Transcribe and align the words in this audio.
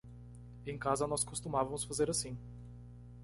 Em 0.65 0.79
casa 0.79 1.05
nós 1.05 1.23
costumávamos 1.23 1.83
fazer 1.83 2.09
assim. 2.09 2.35